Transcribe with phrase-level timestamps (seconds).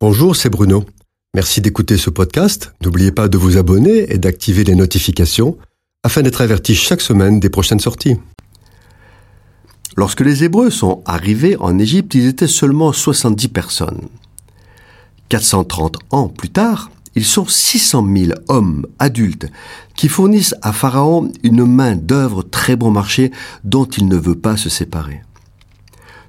[0.00, 0.84] Bonjour, c'est Bruno.
[1.34, 2.72] Merci d'écouter ce podcast.
[2.84, 5.58] N'oubliez pas de vous abonner et d'activer les notifications
[6.04, 8.14] afin d'être averti chaque semaine des prochaines sorties.
[9.96, 14.02] Lorsque les Hébreux sont arrivés en Égypte, ils étaient seulement 70 personnes.
[15.30, 19.46] 430 ans plus tard, ils sont 600 000 hommes adultes
[19.96, 23.32] qui fournissent à Pharaon une main d'œuvre très bon marché
[23.64, 25.22] dont il ne veut pas se séparer.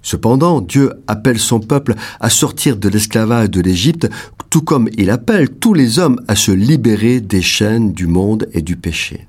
[0.02, 4.10] Cependant, Dieu appelle son peuple à sortir de l'esclavage de l'Égypte,
[4.50, 8.62] tout comme il appelle tous les hommes à se libérer des chaînes du monde et
[8.62, 9.28] du péché.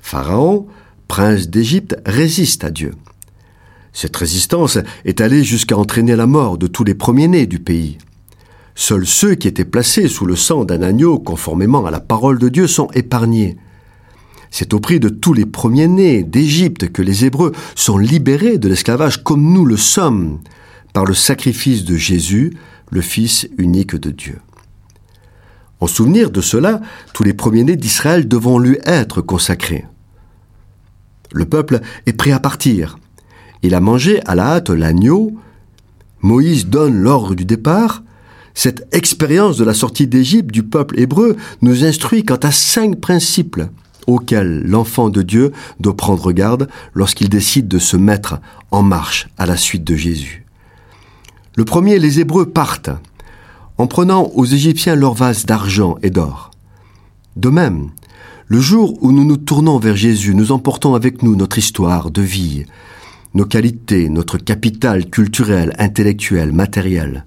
[0.00, 0.66] Pharaon,
[1.08, 2.92] prince d'Égypte, résiste à Dieu.
[3.92, 7.98] Cette résistance est allée jusqu'à entraîner la mort de tous les premiers-nés du pays.
[8.74, 12.48] Seuls ceux qui étaient placés sous le sang d'un agneau conformément à la parole de
[12.48, 13.56] Dieu sont épargnés.
[14.50, 19.22] C'est au prix de tous les premiers-nés d'Égypte que les Hébreux sont libérés de l'esclavage
[19.22, 20.40] comme nous le sommes,
[20.92, 22.52] par le sacrifice de Jésus,
[22.90, 24.38] le Fils unique de Dieu.
[25.78, 26.80] En souvenir de cela,
[27.14, 29.86] tous les premiers-nés d'Israël devront lui être consacrés.
[31.32, 32.98] Le peuple est prêt à partir.
[33.62, 35.32] Il a mangé à la hâte l'agneau.
[36.20, 38.02] Moïse donne l'ordre du départ.
[38.52, 43.60] Cette expérience de la sortie d'Égypte du peuple hébreu nous instruit quant à cinq principes
[44.10, 49.46] auquel l'enfant de Dieu doit prendre garde lorsqu'il décide de se mettre en marche à
[49.46, 50.44] la suite de Jésus.
[51.56, 52.90] Le premier, les Hébreux partent
[53.78, 56.50] en prenant aux Égyptiens leurs vases d'argent et d'or.
[57.36, 57.90] De même,
[58.46, 62.20] le jour où nous nous tournons vers Jésus, nous emportons avec nous notre histoire de
[62.20, 62.66] vie,
[63.34, 67.24] nos qualités, notre capital culturel, intellectuel, matériel.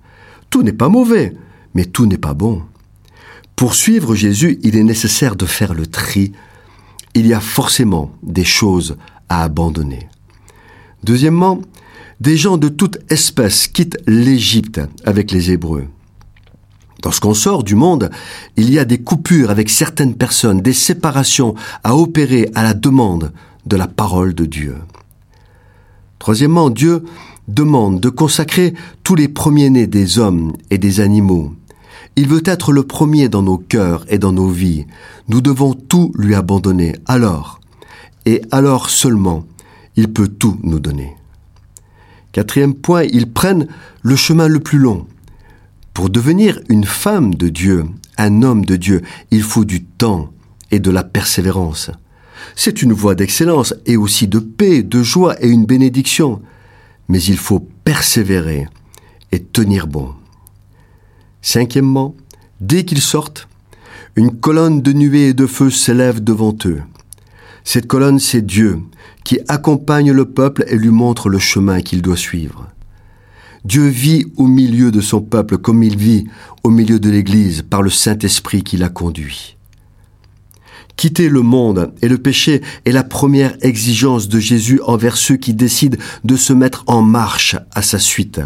[0.49, 1.33] Tout n'est pas mauvais,
[1.73, 2.61] mais tout n'est pas bon.
[3.55, 6.33] Pour suivre Jésus, il est nécessaire de faire le tri
[7.13, 8.97] il y a forcément des choses
[9.29, 10.07] à abandonner.
[11.03, 11.61] Deuxièmement,
[12.19, 15.87] des gens de toute espèce quittent l'Égypte avec les Hébreux.
[17.03, 18.09] Lorsqu'on sort du monde,
[18.55, 21.53] il y a des coupures avec certaines personnes, des séparations
[21.83, 23.33] à opérer à la demande
[23.65, 24.77] de la parole de Dieu.
[26.19, 27.03] Troisièmement, Dieu
[27.49, 28.73] demande de consacrer
[29.03, 31.53] tous les premiers-nés des hommes et des animaux,
[32.15, 34.85] il veut être le premier dans nos cœurs et dans nos vies.
[35.27, 36.95] Nous devons tout lui abandonner.
[37.05, 37.59] Alors,
[38.25, 39.45] et alors seulement,
[39.95, 41.15] il peut tout nous donner.
[42.31, 43.67] Quatrième point, ils prennent
[44.01, 45.07] le chemin le plus long.
[45.93, 47.85] Pour devenir une femme de Dieu,
[48.17, 50.31] un homme de Dieu, il faut du temps
[50.71, 51.91] et de la persévérance.
[52.55, 56.41] C'est une voie d'excellence et aussi de paix, de joie et une bénédiction.
[57.07, 58.67] Mais il faut persévérer
[59.31, 60.13] et tenir bon.
[61.53, 62.15] Cinquièmement,
[62.61, 63.47] dès qu'ils sortent,
[64.15, 66.81] une colonne de nuée et de feu s'élève devant eux.
[67.63, 68.79] Cette colonne, c'est Dieu,
[69.23, 72.69] qui accompagne le peuple et lui montre le chemin qu'il doit suivre.
[73.65, 76.25] Dieu vit au milieu de son peuple comme il vit
[76.63, 79.55] au milieu de l'Église par le Saint-Esprit qui l'a conduit.
[80.95, 85.53] Quitter le monde et le péché est la première exigence de Jésus envers ceux qui
[85.53, 88.41] décident de se mettre en marche à sa suite.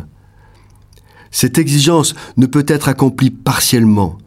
[1.39, 4.17] Cette exigence ne peut être accomplie partiellement.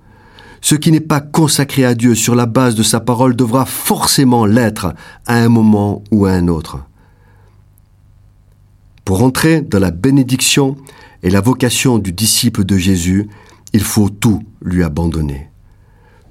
[0.60, 4.46] Ce qui n'est pas consacré à Dieu sur la base de sa parole devra forcément
[4.46, 4.94] l'être
[5.26, 6.78] à un moment ou à un autre.
[9.04, 10.76] Pour entrer dans la bénédiction
[11.24, 13.28] et la vocation du disciple de Jésus,
[13.72, 15.50] il faut tout lui abandonner.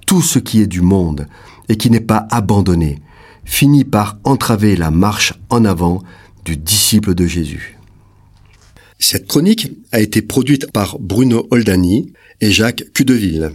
[0.06, 1.28] Tout ce qui est du monde
[1.68, 3.02] et qui n'est pas abandonné
[3.44, 6.02] finit par entraver la marche en avant
[6.46, 7.79] du disciple de Jésus.
[9.00, 12.12] Cette chronique a été produite par Bruno Oldani
[12.42, 13.52] et Jacques Cudeville.